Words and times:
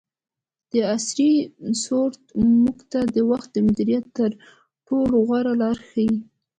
دعصري 0.71 1.31
سورت 1.83 2.21
موږ 2.61 2.77
ته 2.91 2.99
د 3.15 3.17
وخت 3.31 3.49
د 3.53 3.57
مدیریت 3.67 4.05
تر 4.17 4.29
ټولو 4.87 5.15
غوره 5.27 5.53
لار 5.61 5.77
ښیي. 5.89 6.13